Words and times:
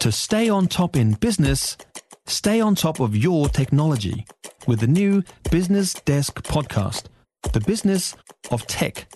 To 0.00 0.10
stay 0.10 0.48
on 0.48 0.66
top 0.66 0.96
in 0.96 1.12
business, 1.12 1.76
stay 2.26 2.58
on 2.58 2.74
top 2.74 3.00
of 3.00 3.14
your 3.14 3.50
technology 3.50 4.24
with 4.66 4.80
the 4.80 4.86
new 4.86 5.22
Business 5.50 5.92
Desk 5.92 6.42
podcast, 6.42 7.08
The 7.52 7.60
Business 7.60 8.16
of 8.50 8.66
Tech. 8.66 9.12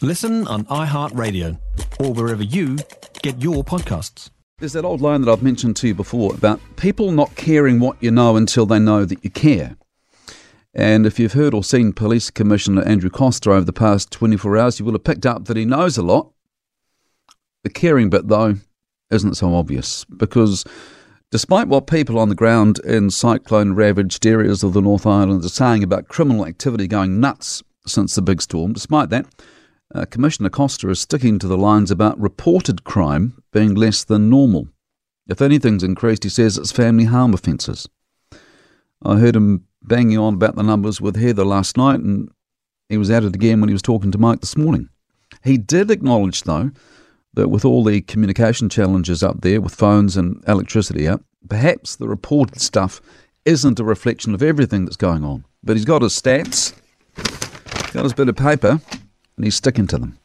Listen 0.00 0.46
on 0.46 0.66
iHeartRadio 0.66 1.58
or 1.98 2.12
wherever 2.12 2.44
you 2.44 2.78
get 3.22 3.42
your 3.42 3.64
podcasts. 3.64 4.30
There's 4.60 4.74
that 4.74 4.84
old 4.84 5.00
line 5.00 5.22
that 5.22 5.32
I've 5.32 5.42
mentioned 5.42 5.74
to 5.78 5.88
you 5.88 5.94
before 5.94 6.32
about 6.32 6.60
people 6.76 7.10
not 7.10 7.34
caring 7.34 7.80
what 7.80 8.00
you 8.00 8.12
know 8.12 8.36
until 8.36 8.66
they 8.66 8.78
know 8.78 9.04
that 9.04 9.24
you 9.24 9.30
care. 9.30 9.76
And 10.72 11.06
if 11.06 11.18
you've 11.18 11.32
heard 11.32 11.54
or 11.54 11.64
seen 11.64 11.92
Police 11.92 12.30
Commissioner 12.30 12.82
Andrew 12.82 13.10
Coster 13.10 13.50
over 13.50 13.64
the 13.64 13.72
past 13.72 14.12
24 14.12 14.56
hours, 14.58 14.78
you 14.78 14.84
will 14.84 14.92
have 14.92 15.02
picked 15.02 15.26
up 15.26 15.46
that 15.46 15.56
he 15.56 15.64
knows 15.64 15.98
a 15.98 16.02
lot. 16.02 16.30
The 17.64 17.70
caring 17.70 18.10
bit, 18.10 18.28
though, 18.28 18.54
isn't 19.10 19.34
so 19.34 19.54
obvious 19.54 20.04
because 20.04 20.64
despite 21.30 21.68
what 21.68 21.86
people 21.86 22.18
on 22.18 22.28
the 22.28 22.34
ground 22.34 22.78
in 22.84 23.10
cyclone 23.10 23.74
ravaged 23.74 24.26
areas 24.26 24.62
of 24.62 24.72
the 24.72 24.80
North 24.80 25.06
Island 25.06 25.44
are 25.44 25.48
saying 25.48 25.82
about 25.82 26.08
criminal 26.08 26.46
activity 26.46 26.86
going 26.86 27.20
nuts 27.20 27.62
since 27.86 28.14
the 28.14 28.22
big 28.22 28.42
storm, 28.42 28.72
despite 28.72 29.10
that, 29.10 29.26
uh, 29.94 30.04
Commissioner 30.04 30.50
Coster 30.50 30.90
is 30.90 31.00
sticking 31.00 31.38
to 31.38 31.48
the 31.48 31.58
lines 31.58 31.90
about 31.90 32.20
reported 32.20 32.84
crime 32.84 33.42
being 33.52 33.74
less 33.74 34.04
than 34.04 34.30
normal. 34.30 34.68
If 35.28 35.42
anything's 35.42 35.82
increased, 35.82 36.24
he 36.24 36.28
says 36.28 36.56
it's 36.58 36.72
family 36.72 37.04
harm 37.04 37.34
offences. 37.34 37.88
I 39.02 39.18
heard 39.18 39.36
him 39.36 39.66
banging 39.82 40.18
on 40.18 40.34
about 40.34 40.56
the 40.56 40.62
numbers 40.62 41.00
with 41.00 41.16
Heather 41.16 41.44
last 41.44 41.76
night, 41.76 42.00
and 42.00 42.30
he 42.88 42.98
was 42.98 43.10
at 43.10 43.24
it 43.24 43.34
again 43.34 43.60
when 43.60 43.68
he 43.68 43.72
was 43.74 43.82
talking 43.82 44.10
to 44.12 44.18
Mike 44.18 44.40
this 44.40 44.56
morning. 44.56 44.88
He 45.42 45.56
did 45.56 45.90
acknowledge, 45.90 46.42
though, 46.42 46.70
that 47.34 47.48
with 47.48 47.64
all 47.64 47.84
the 47.84 48.00
communication 48.02 48.68
challenges 48.68 49.22
up 49.22 49.40
there, 49.40 49.60
with 49.60 49.74
phones 49.74 50.16
and 50.16 50.42
electricity 50.46 51.06
up, 51.06 51.22
perhaps 51.48 51.96
the 51.96 52.08
reported 52.08 52.60
stuff 52.60 53.00
isn't 53.44 53.80
a 53.80 53.84
reflection 53.84 54.34
of 54.34 54.42
everything 54.42 54.84
that's 54.84 54.96
going 54.96 55.24
on. 55.24 55.44
But 55.62 55.76
he's 55.76 55.84
got 55.84 56.02
his 56.02 56.20
stats, 56.20 56.74
got 57.92 58.04
his 58.04 58.12
bit 58.12 58.28
of 58.28 58.36
paper, 58.36 58.80
and 59.36 59.44
he's 59.44 59.54
sticking 59.54 59.86
to 59.88 59.98
them. 59.98 60.18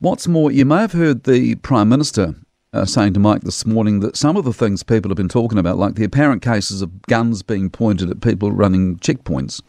What's 0.00 0.28
more, 0.28 0.50
you 0.52 0.64
may 0.64 0.78
have 0.78 0.92
heard 0.92 1.24
the 1.24 1.56
Prime 1.56 1.88
Minister 1.88 2.34
uh, 2.72 2.84
saying 2.84 3.14
to 3.14 3.20
Mike 3.20 3.42
this 3.42 3.66
morning 3.66 4.00
that 4.00 4.16
some 4.16 4.36
of 4.36 4.44
the 4.44 4.52
things 4.52 4.82
people 4.82 5.08
have 5.10 5.16
been 5.16 5.28
talking 5.28 5.58
about, 5.58 5.78
like 5.78 5.94
the 5.94 6.04
apparent 6.04 6.42
cases 6.42 6.82
of 6.82 7.02
guns 7.02 7.42
being 7.42 7.70
pointed 7.70 8.10
at 8.10 8.20
people 8.20 8.52
running 8.52 8.98
checkpoints, 8.98 9.62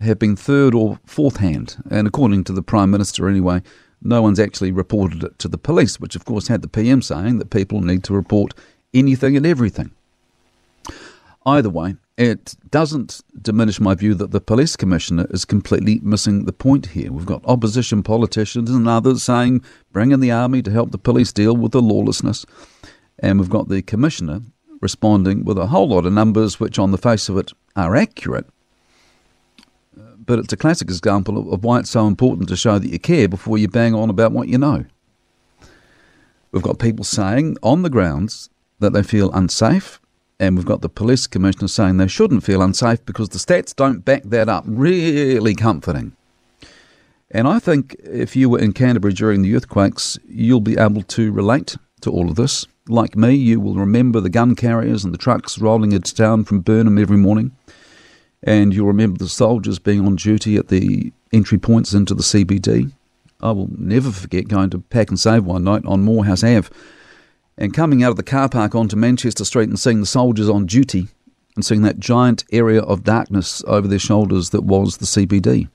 have 0.00 0.18
been 0.18 0.34
third 0.34 0.74
or 0.74 0.98
fourth 1.04 1.36
hand. 1.36 1.76
And 1.90 2.06
according 2.06 2.44
to 2.44 2.52
the 2.52 2.62
Prime 2.62 2.90
Minister, 2.90 3.28
anyway, 3.28 3.62
no 4.02 4.22
one's 4.22 4.40
actually 4.40 4.72
reported 4.72 5.24
it 5.24 5.38
to 5.38 5.48
the 5.48 5.58
police, 5.58 6.00
which 6.00 6.16
of 6.16 6.24
course 6.24 6.48
had 6.48 6.62
the 6.62 6.68
PM 6.68 7.02
saying 7.02 7.38
that 7.38 7.50
people 7.50 7.80
need 7.80 8.04
to 8.04 8.14
report 8.14 8.54
anything 8.94 9.36
and 9.36 9.46
everything. 9.46 9.90
Either 11.46 11.70
way, 11.70 11.96
it 12.18 12.54
doesn't 12.70 13.22
diminish 13.40 13.80
my 13.80 13.94
view 13.94 14.14
that 14.14 14.30
the 14.30 14.42
police 14.42 14.76
commissioner 14.76 15.26
is 15.30 15.46
completely 15.46 15.98
missing 16.02 16.44
the 16.44 16.52
point 16.52 16.86
here. 16.86 17.10
We've 17.10 17.24
got 17.24 17.44
opposition 17.46 18.02
politicians 18.02 18.70
and 18.70 18.86
others 18.86 19.22
saying 19.22 19.64
bring 19.90 20.10
in 20.10 20.20
the 20.20 20.30
army 20.30 20.60
to 20.62 20.70
help 20.70 20.90
the 20.90 20.98
police 20.98 21.32
deal 21.32 21.56
with 21.56 21.72
the 21.72 21.80
lawlessness. 21.80 22.44
And 23.18 23.40
we've 23.40 23.48
got 23.48 23.68
the 23.68 23.80
commissioner 23.80 24.42
responding 24.82 25.44
with 25.44 25.56
a 25.56 25.68
whole 25.68 25.88
lot 25.88 26.04
of 26.04 26.12
numbers 26.12 26.60
which, 26.60 26.78
on 26.78 26.90
the 26.90 26.98
face 26.98 27.28
of 27.30 27.38
it, 27.38 27.52
are 27.74 27.96
accurate. 27.96 28.46
But 30.30 30.38
it's 30.38 30.52
a 30.52 30.56
classic 30.56 30.88
example 30.88 31.52
of 31.52 31.64
why 31.64 31.80
it's 31.80 31.90
so 31.90 32.06
important 32.06 32.48
to 32.50 32.56
show 32.56 32.78
that 32.78 32.88
you 32.88 33.00
care 33.00 33.26
before 33.26 33.58
you 33.58 33.66
bang 33.66 33.96
on 33.96 34.08
about 34.08 34.30
what 34.30 34.46
you 34.46 34.58
know. 34.58 34.84
We've 36.52 36.62
got 36.62 36.78
people 36.78 37.04
saying 37.04 37.56
on 37.64 37.82
the 37.82 37.90
grounds 37.90 38.48
that 38.78 38.92
they 38.92 39.02
feel 39.02 39.32
unsafe 39.32 40.00
and 40.38 40.54
we've 40.54 40.64
got 40.64 40.82
the 40.82 40.88
police 40.88 41.26
commissioner 41.26 41.66
saying 41.66 41.96
they 41.96 42.06
shouldn't 42.06 42.44
feel 42.44 42.62
unsafe 42.62 43.04
because 43.04 43.30
the 43.30 43.38
stats 43.38 43.74
don't 43.74 44.04
back 44.04 44.22
that 44.22 44.48
up. 44.48 44.62
Really 44.68 45.56
comforting. 45.56 46.14
And 47.32 47.48
I 47.48 47.58
think 47.58 47.96
if 47.98 48.36
you 48.36 48.48
were 48.48 48.60
in 48.60 48.72
Canterbury 48.72 49.14
during 49.14 49.42
the 49.42 49.56
earthquakes, 49.56 50.16
you'll 50.28 50.60
be 50.60 50.78
able 50.78 51.02
to 51.02 51.32
relate 51.32 51.76
to 52.02 52.10
all 52.12 52.30
of 52.30 52.36
this. 52.36 52.68
Like 52.86 53.16
me, 53.16 53.34
you 53.34 53.58
will 53.58 53.74
remember 53.74 54.20
the 54.20 54.30
gun 54.30 54.54
carriers 54.54 55.02
and 55.04 55.12
the 55.12 55.18
trucks 55.18 55.58
rolling 55.58 55.90
into 55.90 56.14
town 56.14 56.44
from 56.44 56.60
Burnham 56.60 56.98
every 56.98 57.16
morning. 57.16 57.50
And 58.42 58.74
you'll 58.74 58.86
remember 58.86 59.18
the 59.18 59.28
soldiers 59.28 59.78
being 59.78 60.06
on 60.06 60.16
duty 60.16 60.56
at 60.56 60.68
the 60.68 61.12
entry 61.32 61.58
points 61.58 61.92
into 61.92 62.14
the 62.14 62.22
CBD. 62.22 62.92
I 63.42 63.52
will 63.52 63.68
never 63.76 64.10
forget 64.10 64.48
going 64.48 64.70
to 64.70 64.78
Pack 64.78 65.08
and 65.08 65.20
Save 65.20 65.44
one 65.44 65.64
night 65.64 65.84
on 65.84 66.02
Moorhouse 66.02 66.44
Ave 66.44 66.68
and 67.56 67.74
coming 67.74 68.02
out 68.02 68.10
of 68.10 68.16
the 68.16 68.22
car 68.22 68.48
park 68.48 68.74
onto 68.74 68.96
Manchester 68.96 69.44
Street 69.44 69.68
and 69.68 69.78
seeing 69.78 70.00
the 70.00 70.06
soldiers 70.06 70.48
on 70.48 70.66
duty 70.66 71.08
and 71.54 71.64
seeing 71.64 71.82
that 71.82 72.00
giant 72.00 72.44
area 72.52 72.80
of 72.80 73.04
darkness 73.04 73.62
over 73.66 73.86
their 73.86 73.98
shoulders 73.98 74.50
that 74.50 74.64
was 74.64 74.96
the 74.96 75.06
CBD. 75.06 75.68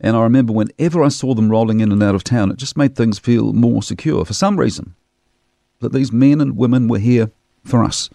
And 0.00 0.16
I 0.16 0.22
remember 0.22 0.52
whenever 0.52 1.02
I 1.02 1.08
saw 1.08 1.34
them 1.34 1.50
rolling 1.50 1.80
in 1.80 1.90
and 1.90 2.02
out 2.02 2.14
of 2.14 2.22
town, 2.22 2.50
it 2.50 2.58
just 2.58 2.76
made 2.76 2.94
things 2.94 3.18
feel 3.18 3.52
more 3.52 3.82
secure 3.82 4.24
for 4.24 4.34
some 4.34 4.58
reason. 4.58 4.94
That 5.80 5.92
these 5.92 6.12
men 6.12 6.40
and 6.40 6.56
women 6.56 6.86
were 6.86 6.98
here 6.98 7.30
for 7.64 7.82
us. 7.82 8.08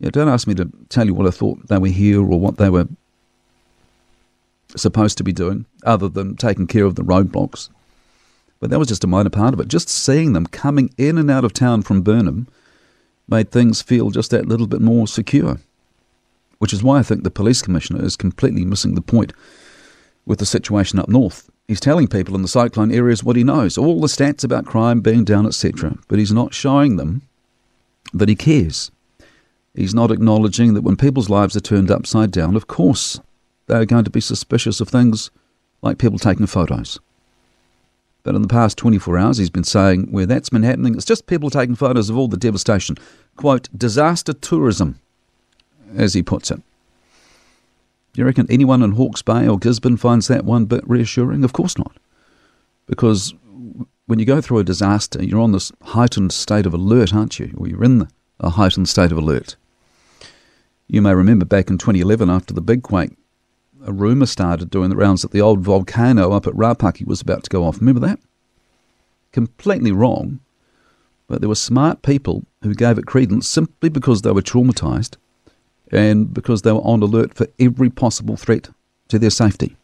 Yeah, 0.00 0.10
don't 0.10 0.28
ask 0.28 0.46
me 0.46 0.54
to 0.54 0.70
tell 0.88 1.06
you 1.06 1.14
what 1.14 1.26
I 1.26 1.30
thought 1.30 1.66
they 1.68 1.78
were 1.78 1.88
here 1.88 2.20
or 2.20 2.38
what 2.38 2.56
they 2.56 2.70
were 2.70 2.86
supposed 4.76 5.18
to 5.18 5.24
be 5.24 5.32
doing, 5.32 5.66
other 5.84 6.08
than 6.08 6.36
taking 6.36 6.66
care 6.66 6.84
of 6.84 6.94
the 6.94 7.02
roadblocks. 7.02 7.68
But 8.60 8.70
that 8.70 8.78
was 8.78 8.88
just 8.88 9.04
a 9.04 9.08
minor 9.08 9.30
part 9.30 9.54
of 9.54 9.60
it. 9.60 9.68
Just 9.68 9.88
seeing 9.88 10.32
them 10.32 10.46
coming 10.46 10.92
in 10.98 11.18
and 11.18 11.30
out 11.30 11.44
of 11.44 11.52
town 11.52 11.82
from 11.82 12.02
Burnham 12.02 12.48
made 13.28 13.50
things 13.50 13.82
feel 13.82 14.10
just 14.10 14.30
that 14.30 14.46
little 14.46 14.66
bit 14.66 14.80
more 14.80 15.06
secure. 15.06 15.58
Which 16.58 16.72
is 16.72 16.82
why 16.82 16.98
I 16.98 17.02
think 17.02 17.22
the 17.22 17.30
police 17.30 17.62
commissioner 17.62 18.04
is 18.04 18.16
completely 18.16 18.64
missing 18.64 18.94
the 18.94 19.00
point 19.00 19.32
with 20.26 20.38
the 20.38 20.46
situation 20.46 20.98
up 20.98 21.08
north. 21.08 21.48
He's 21.68 21.80
telling 21.80 22.08
people 22.08 22.34
in 22.34 22.42
the 22.42 22.48
cyclone 22.48 22.92
areas 22.92 23.22
what 23.22 23.36
he 23.36 23.44
knows, 23.44 23.78
all 23.78 24.00
the 24.00 24.06
stats 24.06 24.42
about 24.42 24.66
crime 24.66 25.00
being 25.00 25.24
down, 25.24 25.46
etc., 25.46 25.96
but 26.08 26.18
he's 26.18 26.32
not 26.32 26.54
showing 26.54 26.96
them 26.96 27.22
that 28.12 28.28
he 28.28 28.34
cares. 28.34 28.90
He's 29.78 29.94
not 29.94 30.10
acknowledging 30.10 30.74
that 30.74 30.82
when 30.82 30.96
people's 30.96 31.30
lives 31.30 31.56
are 31.56 31.60
turned 31.60 31.88
upside 31.88 32.32
down, 32.32 32.56
of 32.56 32.66
course, 32.66 33.20
they're 33.68 33.86
going 33.86 34.02
to 34.02 34.10
be 34.10 34.20
suspicious 34.20 34.80
of 34.80 34.88
things 34.88 35.30
like 35.82 35.98
people 35.98 36.18
taking 36.18 36.46
photos. 36.46 36.98
But 38.24 38.34
in 38.34 38.42
the 38.42 38.48
past 38.48 38.76
24 38.76 39.16
hours, 39.16 39.38
he's 39.38 39.50
been 39.50 39.62
saying 39.62 40.10
where 40.10 40.26
that's 40.26 40.48
been 40.48 40.64
happening, 40.64 40.96
it's 40.96 41.04
just 41.04 41.28
people 41.28 41.48
taking 41.48 41.76
photos 41.76 42.10
of 42.10 42.18
all 42.18 42.26
the 42.26 42.36
devastation. 42.36 42.96
Quote, 43.36 43.68
disaster 43.78 44.32
tourism, 44.32 44.98
as 45.96 46.12
he 46.12 46.24
puts 46.24 46.50
it. 46.50 46.56
Do 46.56 48.20
you 48.20 48.24
reckon 48.24 48.50
anyone 48.50 48.82
in 48.82 48.92
Hawke's 48.92 49.22
Bay 49.22 49.46
or 49.46 49.60
Gisborne 49.60 49.96
finds 49.96 50.26
that 50.26 50.44
one 50.44 50.64
bit 50.64 50.82
reassuring? 50.88 51.44
Of 51.44 51.52
course 51.52 51.78
not. 51.78 51.96
Because 52.86 53.32
when 54.06 54.18
you 54.18 54.24
go 54.24 54.40
through 54.40 54.58
a 54.58 54.64
disaster, 54.64 55.22
you're 55.22 55.40
on 55.40 55.52
this 55.52 55.70
heightened 55.82 56.32
state 56.32 56.66
of 56.66 56.74
alert, 56.74 57.14
aren't 57.14 57.38
you? 57.38 57.54
Or 57.56 57.68
you're 57.68 57.84
in 57.84 58.08
a 58.40 58.50
heightened 58.50 58.88
state 58.88 59.12
of 59.12 59.18
alert. 59.18 59.54
You 60.88 61.02
may 61.02 61.14
remember 61.14 61.44
back 61.44 61.68
in 61.68 61.76
2011 61.76 62.30
after 62.30 62.54
the 62.54 62.62
big 62.62 62.82
quake, 62.82 63.12
a 63.84 63.92
rumour 63.92 64.26
started 64.26 64.70
doing 64.70 64.88
the 64.88 64.96
rounds 64.96 65.20
that 65.22 65.32
the 65.32 65.40
old 65.40 65.60
volcano 65.60 66.32
up 66.32 66.46
at 66.46 66.54
Rapaki 66.54 67.06
was 67.06 67.20
about 67.20 67.44
to 67.44 67.50
go 67.50 67.64
off. 67.64 67.78
Remember 67.78 68.00
that? 68.00 68.18
Completely 69.32 69.92
wrong. 69.92 70.40
But 71.28 71.40
there 71.40 71.48
were 71.48 71.54
smart 71.54 72.00
people 72.00 72.44
who 72.62 72.74
gave 72.74 72.96
it 72.96 73.06
credence 73.06 73.46
simply 73.46 73.90
because 73.90 74.22
they 74.22 74.32
were 74.32 74.40
traumatised 74.40 75.16
and 75.92 76.32
because 76.32 76.62
they 76.62 76.72
were 76.72 76.80
on 76.80 77.02
alert 77.02 77.34
for 77.34 77.46
every 77.60 77.90
possible 77.90 78.38
threat 78.38 78.70
to 79.08 79.18
their 79.18 79.30
safety. 79.30 79.76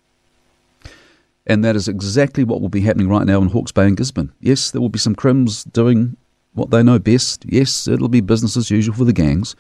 And 1.47 1.63
that 1.63 1.77
is 1.77 1.87
exactly 1.87 2.45
what 2.45 2.63
will 2.63 2.71
be 2.71 2.81
happening 2.81 3.09
right 3.09 3.27
now 3.27 3.43
in 3.43 3.51
Hawke's 3.51 3.73
Bay 3.73 3.87
and 3.87 3.97
Gisborne. 3.97 4.33
Yes, 4.41 4.71
there 4.71 4.81
will 4.81 4.89
be 4.89 4.99
some 4.99 5.15
crims 5.15 5.65
doing 5.65 6.17
what 6.55 6.71
they 6.71 6.83
know 6.83 6.99
best. 6.99 7.45
Yes, 7.47 7.87
it'll 7.87 8.09
be 8.09 8.23
business 8.23 8.57
as 8.57 8.71
usual 8.71 8.95
for 8.95 9.05
the 9.05 9.13
gangs. 9.13 9.55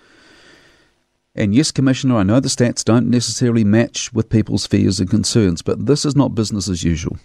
And 1.36 1.54
yes, 1.54 1.72
Commissioner, 1.72 2.16
I 2.16 2.22
know 2.22 2.38
the 2.38 2.48
stats 2.48 2.84
don't 2.84 3.10
necessarily 3.10 3.64
match 3.64 4.12
with 4.12 4.30
people's 4.30 4.66
fears 4.66 5.00
and 5.00 5.10
concerns, 5.10 5.62
but 5.62 5.86
this 5.86 6.04
is 6.04 6.14
not 6.14 6.34
business 6.34 6.68
as 6.68 6.84
usual. 6.84 7.18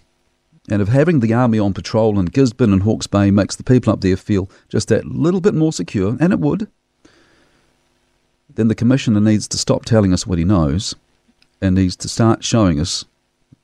And 0.68 0.82
if 0.82 0.88
having 0.88 1.20
the 1.20 1.32
army 1.32 1.58
on 1.58 1.72
patrol 1.72 2.18
in 2.18 2.26
Gisborne 2.26 2.72
and 2.72 2.82
Hawke's 2.82 3.06
Bay 3.06 3.30
makes 3.30 3.56
the 3.56 3.62
people 3.62 3.92
up 3.92 4.00
there 4.00 4.16
feel 4.16 4.50
just 4.68 4.88
that 4.88 5.06
little 5.06 5.40
bit 5.40 5.54
more 5.54 5.72
secure, 5.72 6.16
and 6.20 6.32
it 6.32 6.40
would, 6.40 6.68
then 8.54 8.68
the 8.68 8.74
Commissioner 8.74 9.20
needs 9.20 9.46
to 9.48 9.58
stop 9.58 9.84
telling 9.84 10.12
us 10.12 10.26
what 10.26 10.38
he 10.38 10.44
knows 10.44 10.94
and 11.60 11.76
needs 11.76 11.96
to 11.96 12.08
start 12.08 12.42
showing 12.42 12.80
us 12.80 13.04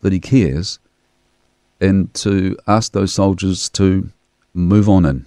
that 0.00 0.12
he 0.12 0.20
cares 0.20 0.78
and 1.80 2.12
to 2.14 2.56
ask 2.66 2.92
those 2.92 3.12
soldiers 3.12 3.68
to 3.70 4.10
move 4.54 4.88
on 4.88 5.04
in. 5.04 5.26